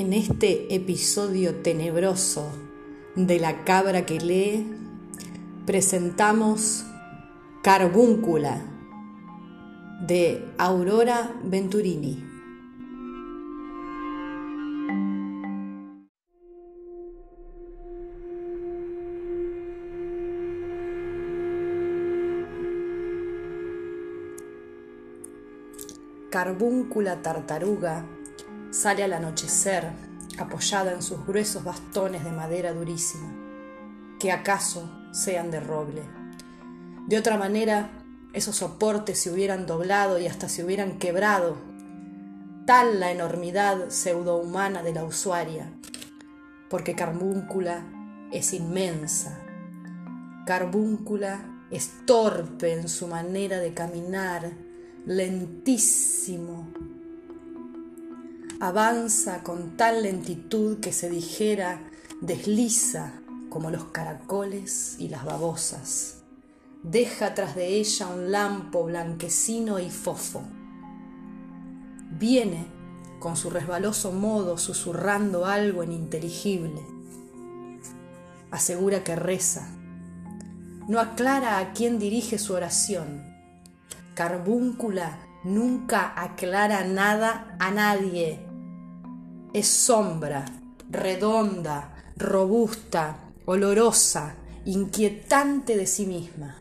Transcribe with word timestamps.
En 0.00 0.12
este 0.12 0.72
episodio 0.72 1.56
tenebroso 1.56 2.52
de 3.16 3.40
la 3.40 3.64
cabra 3.64 4.06
que 4.06 4.20
lee, 4.20 4.64
presentamos 5.66 6.86
Carbúncula 7.64 8.62
de 10.06 10.44
Aurora 10.56 11.34
Venturini. 11.42 12.24
Carbúncula 26.30 27.20
tartaruga 27.20 28.06
sale 28.70 29.04
al 29.04 29.12
anochecer 29.12 29.90
apoyada 30.38 30.92
en 30.92 31.02
sus 31.02 31.26
gruesos 31.26 31.64
bastones 31.64 32.24
de 32.24 32.32
madera 32.32 32.72
durísima, 32.72 33.32
que 34.18 34.32
acaso 34.32 34.90
sean 35.12 35.50
de 35.50 35.60
roble. 35.60 36.02
De 37.06 37.18
otra 37.18 37.36
manera, 37.36 37.90
esos 38.32 38.56
soportes 38.56 39.18
se 39.18 39.30
hubieran 39.30 39.66
doblado 39.66 40.18
y 40.18 40.26
hasta 40.26 40.48
se 40.48 40.64
hubieran 40.64 40.98
quebrado. 40.98 41.56
Tal 42.66 43.00
la 43.00 43.10
enormidad 43.10 43.88
pseudohumana 43.88 44.82
de 44.82 44.92
la 44.92 45.04
usuaria, 45.04 45.72
porque 46.68 46.94
Carbúncula 46.94 47.84
es 48.30 48.52
inmensa. 48.52 49.40
Carbúncula 50.46 51.64
es 51.70 51.90
torpe 52.06 52.74
en 52.74 52.88
su 52.88 53.06
manera 53.06 53.58
de 53.58 53.72
caminar, 53.72 54.52
lentísimo. 55.06 56.68
Avanza 58.60 59.44
con 59.44 59.76
tal 59.76 60.02
lentitud 60.02 60.80
que 60.80 60.92
se 60.92 61.08
dijera 61.08 61.80
desliza 62.20 63.12
como 63.50 63.70
los 63.70 63.84
caracoles 63.84 64.96
y 64.98 65.08
las 65.08 65.24
babosas. 65.24 66.22
Deja 66.82 67.34
tras 67.34 67.54
de 67.54 67.76
ella 67.76 68.08
un 68.08 68.32
lampo 68.32 68.82
blanquecino 68.82 69.78
y 69.78 69.90
fofo. 69.90 70.42
Viene 72.18 72.66
con 73.20 73.36
su 73.36 73.48
resbaloso 73.48 74.10
modo 74.10 74.58
susurrando 74.58 75.46
algo 75.46 75.84
ininteligible. 75.84 76.82
Asegura 78.50 79.04
que 79.04 79.14
reza. 79.14 79.68
No 80.88 80.98
aclara 80.98 81.58
a 81.58 81.72
quién 81.74 82.00
dirige 82.00 82.38
su 82.38 82.54
oración. 82.54 83.22
Carbúncula 84.14 85.20
nunca 85.44 86.12
aclara 86.20 86.82
nada 86.84 87.56
a 87.60 87.70
nadie. 87.70 88.47
Es 89.52 89.66
sombra, 89.66 90.44
redonda, 90.90 91.94
robusta, 92.16 93.16
olorosa, 93.46 94.34
inquietante 94.66 95.76
de 95.76 95.86
sí 95.86 96.04
misma. 96.04 96.60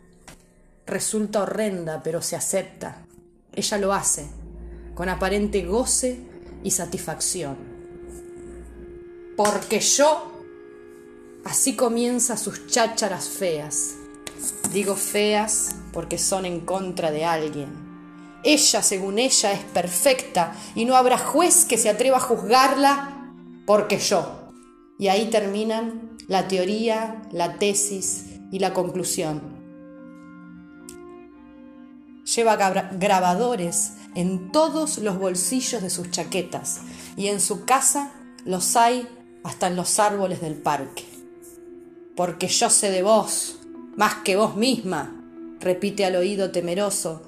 Resulta 0.85 1.41
horrenda, 1.41 2.01
pero 2.01 2.21
se 2.21 2.37
acepta. 2.37 3.03
Ella 3.53 3.77
lo 3.77 3.93
hace, 3.93 4.27
con 4.95 5.09
aparente 5.09 5.65
goce 5.65 6.19
y 6.63 6.71
satisfacción. 6.71 7.57
Porque 9.35 9.81
yo, 9.81 10.31
así 11.43 11.75
comienza 11.75 12.37
sus 12.37 12.67
chácharas 12.67 13.27
feas. 13.27 13.95
Digo 14.71 14.95
feas 14.95 15.75
porque 15.91 16.17
son 16.17 16.45
en 16.45 16.61
contra 16.61 17.11
de 17.11 17.25
alguien. 17.25 17.86
Ella, 18.47 18.81
según 18.81 19.19
ella, 19.19 19.51
es 19.51 19.59
perfecta 19.59 20.55
y 20.73 20.85
no 20.85 20.95
habrá 20.95 21.17
juez 21.17 21.65
que 21.65 21.77
se 21.77 21.89
atreva 21.89 22.15
a 22.15 22.21
juzgarla 22.21 23.33
porque 23.65 23.99
yo. 23.99 24.53
Y 24.97 25.09
ahí 25.09 25.29
terminan 25.29 26.15
la 26.29 26.47
teoría, 26.47 27.23
la 27.33 27.57
tesis 27.57 28.39
y 28.49 28.59
la 28.59 28.73
conclusión. 28.73 29.41
Lleva 32.23 32.55
grabadores 32.93 33.95
en 34.15 34.49
todos 34.53 34.99
los 34.99 35.19
bolsillos 35.19 35.81
de 35.81 35.89
sus 35.89 36.09
chaquetas 36.09 36.79
y 37.17 37.27
en 37.27 37.41
su 37.41 37.65
casa 37.65 38.13
los 38.45 38.77
hay 38.77 39.09
hasta 39.43 39.67
en 39.67 39.75
los 39.75 39.99
árboles 39.99 40.39
del 40.39 40.55
parque. 40.55 41.03
Porque 42.15 42.47
yo 42.47 42.69
sé 42.69 42.91
de 42.91 43.03
vos, 43.03 43.59
más 43.97 44.15
que 44.23 44.37
vos 44.37 44.55
misma, 44.55 45.21
repite 45.59 46.05
al 46.05 46.15
oído 46.15 46.51
temeroso, 46.51 47.23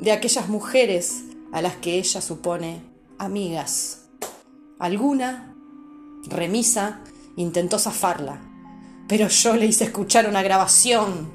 de 0.00 0.12
aquellas 0.12 0.48
mujeres 0.48 1.24
a 1.52 1.60
las 1.62 1.76
que 1.76 1.94
ella 1.98 2.20
supone 2.20 2.82
amigas. 3.18 4.06
Alguna, 4.78 5.54
remisa, 6.26 7.00
intentó 7.36 7.78
zafarla, 7.78 8.40
pero 9.08 9.28
yo 9.28 9.56
le 9.56 9.66
hice 9.66 9.84
escuchar 9.84 10.26
una 10.26 10.42
grabación 10.42 11.30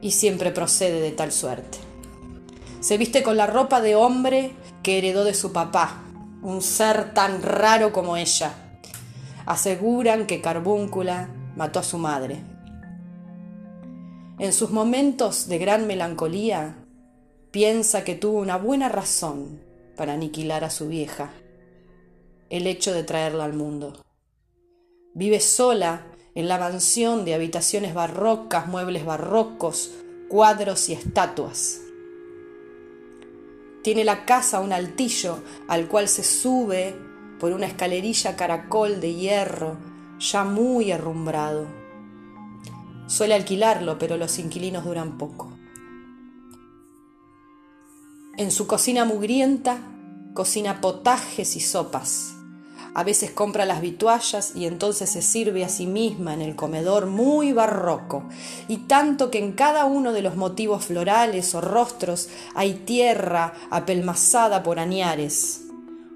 y 0.00 0.12
siempre 0.12 0.50
procede 0.50 1.00
de 1.00 1.10
tal 1.10 1.30
suerte. 1.30 1.78
Se 2.80 2.96
viste 2.96 3.22
con 3.22 3.36
la 3.36 3.46
ropa 3.46 3.80
de 3.80 3.94
hombre 3.94 4.52
que 4.82 4.98
heredó 4.98 5.24
de 5.24 5.34
su 5.34 5.52
papá, 5.52 6.02
un 6.42 6.62
ser 6.62 7.14
tan 7.14 7.42
raro 7.42 7.92
como 7.92 8.16
ella. 8.16 8.54
Aseguran 9.46 10.26
que 10.26 10.40
Carbúncula 10.40 11.28
mató 11.54 11.78
a 11.78 11.84
su 11.84 11.98
madre. 11.98 12.42
En 14.38 14.52
sus 14.52 14.70
momentos 14.70 15.48
de 15.48 15.58
gran 15.58 15.86
melancolía, 15.86 16.81
piensa 17.52 18.02
que 18.02 18.16
tuvo 18.16 18.40
una 18.40 18.56
buena 18.56 18.88
razón 18.88 19.60
para 19.96 20.14
aniquilar 20.14 20.64
a 20.64 20.70
su 20.70 20.88
vieja, 20.88 21.30
el 22.50 22.66
hecho 22.66 22.92
de 22.92 23.04
traerla 23.04 23.44
al 23.44 23.52
mundo. 23.52 24.02
Vive 25.14 25.38
sola 25.38 26.06
en 26.34 26.48
la 26.48 26.58
mansión 26.58 27.24
de 27.24 27.34
habitaciones 27.34 27.94
barrocas, 27.94 28.66
muebles 28.66 29.04
barrocos, 29.04 29.92
cuadros 30.28 30.88
y 30.88 30.94
estatuas. 30.94 31.80
Tiene 33.84 34.04
la 34.04 34.24
casa 34.24 34.60
un 34.60 34.72
altillo 34.72 35.38
al 35.68 35.86
cual 35.86 36.08
se 36.08 36.24
sube 36.24 36.96
por 37.38 37.52
una 37.52 37.66
escalerilla 37.66 38.34
caracol 38.34 39.00
de 39.00 39.14
hierro 39.14 39.76
ya 40.18 40.44
muy 40.44 40.90
arrumbrado 40.92 41.82
Suele 43.12 43.34
alquilarlo, 43.34 43.98
pero 43.98 44.16
los 44.16 44.38
inquilinos 44.38 44.86
duran 44.86 45.18
poco. 45.18 45.51
En 48.38 48.50
su 48.50 48.66
cocina 48.66 49.04
mugrienta, 49.04 49.78
cocina 50.32 50.80
potajes 50.80 51.54
y 51.54 51.60
sopas. 51.60 52.32
A 52.94 53.04
veces 53.04 53.30
compra 53.30 53.66
las 53.66 53.82
vituallas 53.82 54.56
y 54.56 54.64
entonces 54.64 55.10
se 55.10 55.20
sirve 55.20 55.66
a 55.66 55.68
sí 55.68 55.86
misma 55.86 56.32
en 56.32 56.40
el 56.40 56.56
comedor 56.56 57.06
muy 57.06 57.52
barroco, 57.52 58.24
y 58.68 58.78
tanto 58.78 59.30
que 59.30 59.38
en 59.38 59.52
cada 59.52 59.84
uno 59.84 60.14
de 60.14 60.22
los 60.22 60.36
motivos 60.36 60.86
florales 60.86 61.54
o 61.54 61.60
rostros 61.60 62.30
hay 62.54 62.72
tierra 62.72 63.52
apelmazada 63.70 64.62
por 64.62 64.78
añares. 64.78 65.66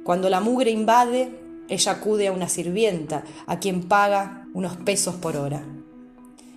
Cuando 0.02 0.30
la 0.30 0.40
mugre 0.40 0.70
invade, 0.70 1.38
ella 1.68 1.92
acude 1.92 2.28
a 2.28 2.32
una 2.32 2.48
sirvienta, 2.48 3.24
a 3.46 3.58
quien 3.58 3.88
paga 3.88 4.48
unos 4.54 4.78
pesos 4.78 5.16
por 5.16 5.36
hora. 5.36 5.66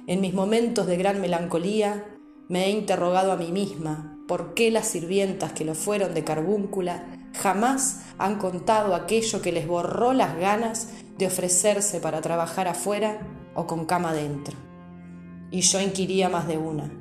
En 0.08 0.22
mis 0.22 0.34
momentos 0.34 0.88
de 0.88 0.96
gran 0.96 1.20
melancolía 1.20 2.06
me 2.48 2.66
he 2.66 2.70
interrogado 2.70 3.34
a 3.34 3.36
mí 3.36 3.52
misma 3.52 4.16
por 4.30 4.54
qué 4.54 4.70
las 4.70 4.88
sirvientas 4.88 5.54
que 5.54 5.66
lo 5.66 5.74
fueron 5.74 6.14
de 6.14 6.24
carbúncula 6.24 7.04
jamás 7.34 8.04
han 8.20 8.38
contado 8.38 8.94
aquello 8.94 9.42
que 9.42 9.52
les 9.52 9.68
borró 9.68 10.14
las 10.14 10.38
ganas 10.38 10.90
de 11.18 11.26
ofrecerse 11.26 12.00
para 12.00 12.22
trabajar 12.22 12.68
afuera 12.68 13.22
o 13.56 13.66
con 13.66 13.88
cama 13.88 14.14
dentro. 14.14 14.56
Y 15.50 15.62
yo 15.62 15.82
inquiría 15.82 16.30
más 16.30 16.48
de 16.48 16.60
una. 16.60 16.92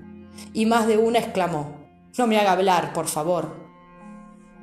Y 0.54 0.64
más 0.64 0.86
de 0.86 0.96
una 0.96 1.18
exclamó, 1.18 1.76
no 2.16 2.26
me 2.26 2.38
haga 2.38 2.52
hablar, 2.52 2.94
por 2.94 3.08
favor. 3.08 3.56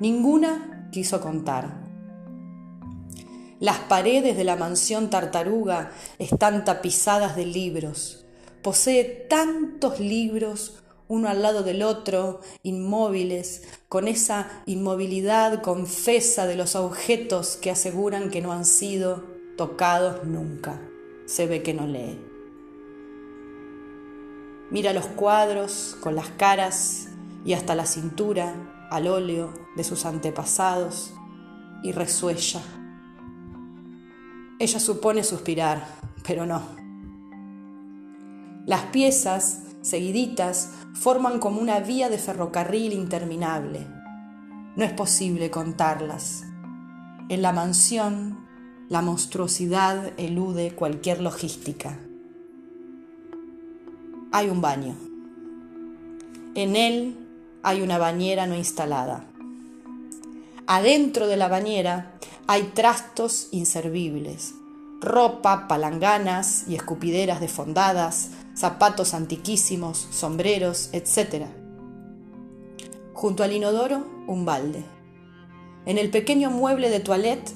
Ninguna 0.00 0.88
quiso 0.90 1.20
contar. 1.20 1.84
Las 3.60 3.78
paredes 3.78 4.36
de 4.36 4.42
la 4.42 4.56
mansión 4.56 5.08
tartaruga 5.08 5.92
están 6.18 6.64
tapizadas 6.64 7.36
de 7.36 7.46
libros, 7.46 8.26
Posee 8.60 9.04
tantos 9.04 10.00
libros 10.00 10.82
uno 11.08 11.28
al 11.28 11.42
lado 11.42 11.62
del 11.62 11.82
otro, 11.82 12.40
inmóviles, 12.62 13.62
con 13.88 14.08
esa 14.08 14.62
inmovilidad 14.66 15.62
confesa 15.62 16.46
de 16.46 16.56
los 16.56 16.76
objetos 16.76 17.56
que 17.56 17.70
aseguran 17.70 18.30
que 18.30 18.40
no 18.40 18.52
han 18.52 18.64
sido 18.64 19.24
tocados 19.56 20.24
nunca. 20.24 20.80
Se 21.26 21.46
ve 21.46 21.62
que 21.62 21.74
no 21.74 21.86
lee. 21.86 22.20
Mira 24.70 24.92
los 24.92 25.06
cuadros 25.06 25.96
con 26.00 26.16
las 26.16 26.28
caras 26.30 27.08
y 27.44 27.52
hasta 27.52 27.74
la 27.74 27.86
cintura 27.86 28.88
al 28.90 29.06
óleo 29.06 29.52
de 29.76 29.84
sus 29.84 30.04
antepasados 30.04 31.12
y 31.82 31.92
resuella. 31.92 32.62
Ella 34.58 34.80
supone 34.80 35.22
suspirar, 35.22 35.86
pero 36.24 36.46
no 36.46 36.86
las 38.66 38.82
piezas, 38.86 39.62
seguiditas, 39.86 40.70
forman 40.94 41.38
como 41.38 41.60
una 41.60 41.78
vía 41.78 42.08
de 42.08 42.18
ferrocarril 42.18 42.92
interminable. 42.92 43.86
No 44.74 44.84
es 44.84 44.92
posible 44.92 45.50
contarlas. 45.50 46.42
En 47.28 47.40
la 47.40 47.52
mansión, 47.52 48.44
la 48.88 49.00
monstruosidad 49.00 50.12
elude 50.16 50.74
cualquier 50.74 51.20
logística. 51.20 51.98
Hay 54.32 54.48
un 54.48 54.60
baño. 54.60 54.96
En 56.56 56.74
él 56.74 57.16
hay 57.62 57.80
una 57.80 57.98
bañera 57.98 58.46
no 58.46 58.56
instalada. 58.56 59.24
Adentro 60.66 61.28
de 61.28 61.36
la 61.36 61.46
bañera 61.46 62.12
hay 62.48 62.72
trastos 62.74 63.48
inservibles, 63.52 64.54
ropa, 65.00 65.68
palanganas 65.68 66.64
y 66.68 66.74
escupideras 66.74 67.40
defondadas, 67.40 68.30
zapatos 68.56 69.14
antiquísimos, 69.14 70.08
sombreros, 70.10 70.88
etc. 70.92 71.46
Junto 73.12 73.42
al 73.42 73.52
inodoro, 73.52 74.06
un 74.26 74.44
balde. 74.44 74.84
En 75.84 75.98
el 75.98 76.10
pequeño 76.10 76.50
mueble 76.50 76.90
de 76.90 77.00
toilette, 77.00 77.52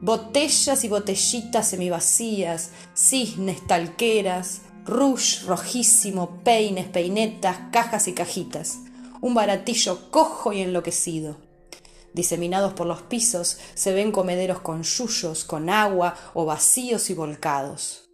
botellas 0.00 0.84
y 0.84 0.88
botellitas 0.88 1.68
semivacías, 1.68 2.70
cisnes, 2.94 3.66
talqueras, 3.66 4.62
rouge 4.84 5.44
rojísimo, 5.46 6.42
peines, 6.44 6.86
peinetas, 6.86 7.56
cajas 7.72 8.08
y 8.08 8.12
cajitas. 8.12 8.78
Un 9.20 9.34
baratillo 9.34 10.10
cojo 10.10 10.52
y 10.52 10.60
enloquecido. 10.60 11.36
Diseminados 12.12 12.74
por 12.74 12.86
los 12.86 13.02
pisos 13.02 13.58
se 13.74 13.92
ven 13.94 14.12
comederos 14.12 14.60
con 14.60 14.82
yuyos, 14.82 15.44
con 15.44 15.70
agua 15.70 16.14
o 16.34 16.44
vacíos 16.44 17.08
y 17.08 17.14
volcados. 17.14 18.11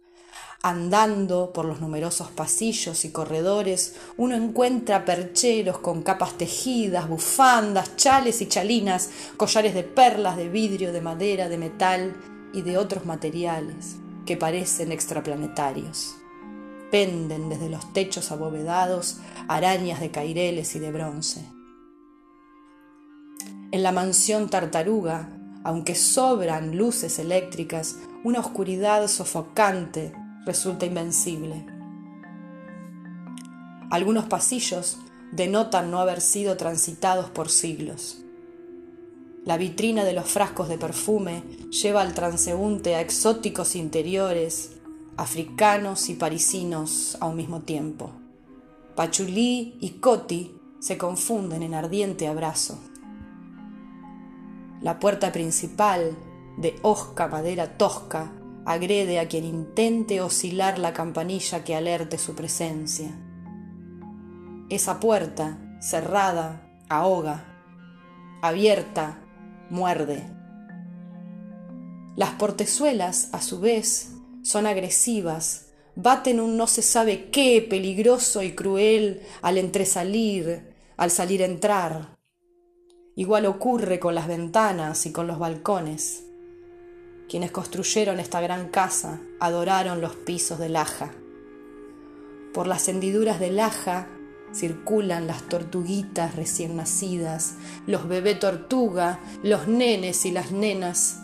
Andando 0.61 1.53
por 1.53 1.63
los 1.63 1.79
numerosos 1.79 2.31
pasillos 2.31 3.05
y 3.05 3.11
corredores, 3.11 3.95
uno 4.17 4.35
encuentra 4.35 5.05
percheros 5.05 5.79
con 5.79 6.01
capas 6.01 6.37
tejidas, 6.37 7.07
bufandas, 7.07 7.95
chales 7.95 8.41
y 8.41 8.47
chalinas, 8.47 9.09
collares 9.37 9.73
de 9.73 9.83
perlas, 9.83 10.35
de 10.35 10.49
vidrio, 10.49 10.91
de 10.91 10.99
madera, 10.99 11.47
de 11.47 11.57
metal 11.57 12.13
y 12.53 12.61
de 12.63 12.77
otros 12.77 13.05
materiales 13.05 13.95
que 14.25 14.35
parecen 14.35 14.91
extraplanetarios. 14.91 16.17
Penden 16.91 17.47
desde 17.47 17.69
los 17.69 17.93
techos 17.93 18.29
abovedados 18.29 19.19
arañas 19.47 20.01
de 20.01 20.11
caireles 20.11 20.75
y 20.75 20.79
de 20.79 20.91
bronce. 20.91 21.45
En 23.71 23.81
la 23.81 23.93
mansión 23.93 24.49
tartaruga, 24.49 25.29
aunque 25.63 25.95
sobran 25.95 26.75
luces 26.75 27.17
eléctricas, 27.17 27.95
una 28.25 28.41
oscuridad 28.41 29.07
sofocante 29.07 30.11
resulta 30.49 30.87
invencible. 30.87 31.63
Algunos 33.91 34.25
pasillos 34.25 34.97
denotan 35.31 35.91
no 35.91 35.99
haber 35.99 36.21
sido 36.21 36.57
transitados 36.57 37.29
por 37.29 37.49
siglos. 37.49 38.23
La 39.45 39.57
vitrina 39.57 40.03
de 40.03 40.13
los 40.13 40.25
frascos 40.25 40.67
de 40.67 40.79
perfume 40.79 41.43
lleva 41.69 42.01
al 42.01 42.15
transeúnte 42.15 42.95
a 42.95 43.01
exóticos 43.01 43.75
interiores, 43.75 44.77
africanos 45.17 46.09
y 46.09 46.15
parisinos 46.15 47.15
a 47.19 47.27
un 47.27 47.35
mismo 47.35 47.61
tiempo. 47.61 48.11
Pachulí 48.95 49.77
y 49.79 49.99
Coti 50.01 50.55
se 50.79 50.97
confunden 50.97 51.61
en 51.61 51.75
ardiente 51.75 52.27
abrazo. 52.27 52.79
La 54.81 54.99
puerta 54.99 55.31
principal, 55.31 56.17
de 56.57 56.75
hosca 56.81 57.27
madera 57.27 57.77
tosca, 57.77 58.31
agrede 58.65 59.19
a 59.19 59.27
quien 59.27 59.45
intente 59.45 60.21
oscilar 60.21 60.79
la 60.79 60.93
campanilla 60.93 61.63
que 61.63 61.75
alerte 61.75 62.17
su 62.17 62.35
presencia. 62.35 63.09
Esa 64.69 64.99
puerta, 64.99 65.57
cerrada, 65.79 66.61
ahoga, 66.89 67.45
abierta, 68.41 69.19
muerde. 69.69 70.23
Las 72.15 72.31
portezuelas, 72.31 73.29
a 73.33 73.41
su 73.41 73.59
vez, 73.59 74.13
son 74.43 74.65
agresivas, 74.65 75.69
baten 75.95 76.39
un 76.39 76.57
no 76.57 76.67
se 76.67 76.81
sabe 76.81 77.29
qué 77.29 77.65
peligroso 77.67 78.43
y 78.43 78.53
cruel 78.53 79.21
al 79.41 79.57
entresalir, 79.57 80.75
al 80.97 81.11
salir 81.11 81.41
entrar. 81.41 82.17
Igual 83.15 83.45
ocurre 83.45 83.99
con 83.99 84.15
las 84.15 84.27
ventanas 84.27 85.05
y 85.05 85.11
con 85.11 85.27
los 85.27 85.39
balcones. 85.39 86.28
Quienes 87.29 87.51
construyeron 87.51 88.19
esta 88.19 88.41
gran 88.41 88.69
casa 88.69 89.21
adoraron 89.39 90.01
los 90.01 90.15
pisos 90.15 90.57
de 90.57 90.67
laja. 90.67 91.11
Por 92.55 92.65
las 92.65 92.87
hendiduras 92.87 93.39
de 93.39 93.51
laja 93.51 94.07
circulan 94.51 95.27
las 95.27 95.43
tortuguitas 95.43 96.35
recién 96.35 96.75
nacidas, 96.75 97.53
los 97.85 98.07
bebé 98.07 98.33
tortuga, 98.33 99.19
los 99.43 99.67
nenes 99.67 100.25
y 100.25 100.31
las 100.31 100.51
nenas. 100.51 101.19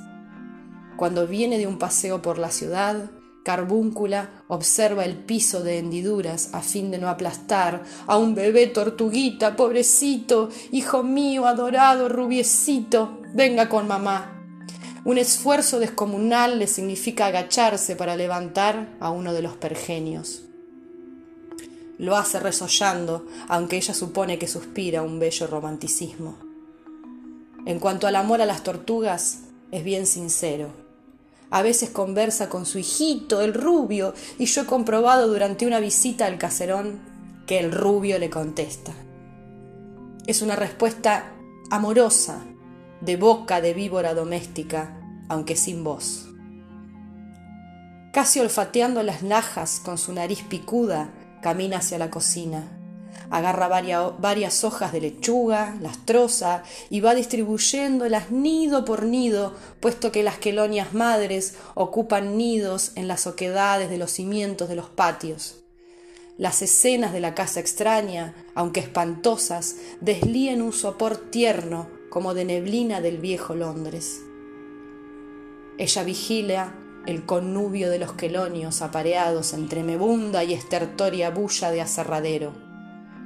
Cuando 0.96 1.26
viene 1.26 1.58
de 1.58 1.66
un 1.66 1.80
paseo 1.80 2.22
por 2.22 2.38
la 2.38 2.52
ciudad, 2.52 3.10
Carbúncula 3.44 4.44
observa 4.48 5.06
el 5.06 5.16
piso 5.18 5.64
de 5.64 5.80
hendiduras 5.80 6.54
a 6.54 6.62
fin 6.62 6.92
de 6.92 7.00
no 7.00 7.10
aplastar 7.10 7.84
a 8.06 8.18
un 8.18 8.36
bebé 8.36 8.68
tortuguita, 8.68 9.56
pobrecito, 9.56 10.50
hijo 10.72 11.02
mío, 11.02 11.48
adorado, 11.48 12.10
rubiecito, 12.10 13.22
venga 13.34 13.70
con 13.70 13.88
mamá. 13.88 14.35
Un 15.06 15.20
esfuerzo 15.20 15.78
descomunal 15.78 16.58
le 16.58 16.66
significa 16.66 17.28
agacharse 17.28 17.96
para 17.96 18.16
levantar 18.16 18.98
a 19.00 19.12
uno 19.12 19.34
de 19.34 19.44
los 19.44 19.56
pergenios. 19.56 20.42
Lo 22.00 22.18
hace 22.18 22.40
resollando, 22.40 23.24
aunque 23.48 23.78
ella 23.78 23.94
supone 23.94 24.40
que 24.40 24.48
suspira 24.48 25.04
un 25.04 25.20
bello 25.20 25.46
romanticismo. 25.46 26.38
En 27.68 27.78
cuanto 27.78 28.08
al 28.08 28.16
amor 28.16 28.42
a 28.42 28.48
las 28.48 28.64
tortugas, 28.64 29.42
es 29.70 29.84
bien 29.84 30.08
sincero. 30.08 30.70
A 31.52 31.62
veces 31.62 31.92
conversa 31.92 32.50
con 32.50 32.66
su 32.66 32.80
hijito, 32.80 33.42
el 33.42 33.54
rubio, 33.54 34.16
y 34.40 34.46
yo 34.46 34.64
he 34.64 34.66
comprobado 34.66 35.28
durante 35.28 35.68
una 35.68 35.80
visita 35.80 36.26
al 36.26 36.40
caserón 36.40 37.00
que 37.46 37.60
el 37.60 37.72
rubio 37.72 38.18
le 38.18 38.32
contesta. 38.32 38.92
Es 40.26 40.42
una 40.42 40.56
respuesta 40.56 41.32
amorosa, 41.70 42.44
de 43.06 43.18
boca 43.18 43.62
de 43.62 43.76
víbora 43.76 44.16
doméstica, 44.16 45.00
aunque 45.30 45.56
sin 45.56 45.84
voz. 45.84 46.26
Casi 48.12 48.40
olfateando 48.40 49.04
las 49.04 49.22
najas 49.22 49.80
con 49.84 50.00
su 50.00 50.12
nariz 50.12 50.42
picuda, 50.42 51.14
camina 51.42 51.78
hacia 51.78 52.00
la 52.00 52.10
cocina. 52.10 52.72
Agarra 53.30 53.68
varias, 53.68 54.64
hojas 54.64 54.92
de 54.92 55.02
lechuga, 55.02 55.76
las 55.82 56.04
troza 56.06 56.64
y 56.90 57.00
va 57.02 57.14
distribuyéndolas 57.14 58.32
nido 58.32 58.86
por 58.86 59.04
nido, 59.04 59.54
puesto 59.80 60.12
que 60.12 60.24
las 60.24 60.38
quelonias 60.38 60.94
madres 60.94 61.56
ocupan 61.76 62.38
nidos 62.38 62.92
en 62.96 63.08
las 63.08 63.28
oquedades 63.28 63.90
de 63.90 63.98
los 63.98 64.12
cimientos 64.12 64.68
de 64.68 64.76
los 64.76 64.90
patios. 64.90 65.58
Las 66.38 66.62
escenas 66.62 67.14
de 67.14 67.20
la 67.20 67.36
casa 67.36 67.60
extraña, 67.60 68.34
aunque 68.56 68.80
espantosas, 68.80 69.76
deslíen 70.02 70.62
un 70.62 70.74
sopor 70.74 71.18
tierno 71.18 71.95
como 72.16 72.34
de 72.34 72.46
neblina 72.46 73.02
del 73.02 73.18
viejo 73.18 73.56
Londres. 73.56 74.24
Ella 75.78 76.04
vigila 76.04 76.74
el 77.06 77.26
connubio 77.26 77.90
de 77.90 78.00
los 78.00 78.14
quelonios 78.14 78.82
apareados 78.82 79.52
entre 79.52 79.84
mebunda 79.84 80.42
y 80.46 80.54
estertoria 80.54 81.30
bulla 81.30 81.72
de 81.72 81.82
aserradero. 81.82 82.54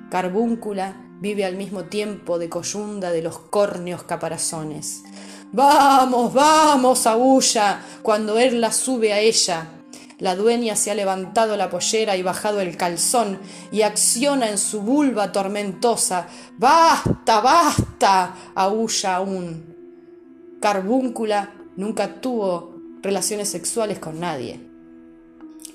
Carbúncula 0.09 1.05
vive 1.19 1.45
al 1.45 1.55
mismo 1.55 1.83
tiempo 1.83 2.39
de 2.39 2.49
coyunda 2.49 3.11
de 3.11 3.21
los 3.21 3.37
córneos 3.37 4.01
caparazones. 4.01 5.03
Vamos, 5.51 6.33
vamos, 6.33 7.05
aúlla, 7.05 7.83
cuando 8.01 8.39
él 8.39 8.59
la 8.59 8.71
sube 8.71 9.13
a 9.13 9.19
ella. 9.19 9.78
La 10.19 10.35
dueña 10.35 10.75
se 10.75 10.91
ha 10.91 10.95
levantado 10.95 11.55
la 11.55 11.69
pollera 11.69 12.17
y 12.17 12.23
bajado 12.23 12.59
el 12.59 12.75
calzón 12.75 13.39
y 13.71 13.83
acciona 13.83 14.49
en 14.49 14.57
su 14.57 14.81
vulva 14.81 15.31
tormentosa. 15.31 16.27
Basta, 16.57 17.39
basta, 17.39 18.35
aúlla 18.53 19.15
aún. 19.15 20.57
Carbúncula 20.59 21.53
nunca 21.77 22.19
tuvo 22.19 22.75
relaciones 23.01 23.47
sexuales 23.47 23.99
con 23.99 24.19
nadie. 24.19 24.59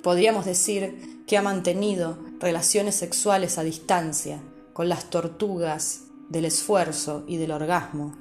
Podríamos 0.02 0.44
decir 0.44 1.24
que 1.26 1.38
ha 1.38 1.42
mantenido 1.42 2.18
relaciones 2.38 2.94
sexuales 2.96 3.56
a 3.56 3.62
distancia 3.62 4.42
con 4.74 4.90
las 4.90 5.08
tortugas 5.08 6.02
del 6.28 6.44
esfuerzo 6.44 7.24
y 7.26 7.38
del 7.38 7.50
orgasmo. 7.50 8.14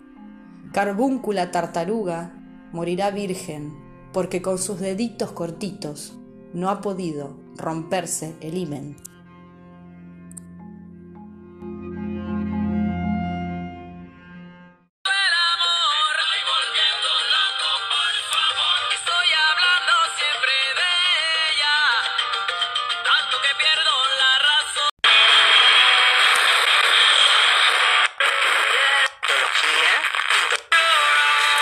Carbúncula 0.72 1.52
tartaruga 1.52 2.32
morirá 2.72 3.12
virgen 3.12 3.93
porque 4.14 4.42
con 4.42 4.60
sus 4.60 4.80
deditos 4.80 5.32
cortitos 5.32 6.14
no 6.54 6.70
ha 6.70 6.82
podido 6.82 7.36
romperse 7.58 8.36
el 8.40 8.58
himen. 8.58 8.96